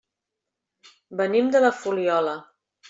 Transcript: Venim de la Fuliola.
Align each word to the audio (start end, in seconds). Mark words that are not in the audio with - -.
Venim 1.21 1.55
de 1.57 1.65
la 1.65 1.73
Fuliola. 1.85 2.37